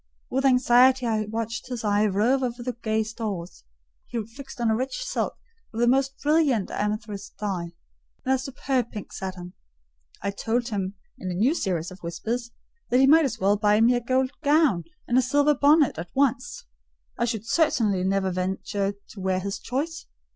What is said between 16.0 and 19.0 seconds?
once: I should certainly never venture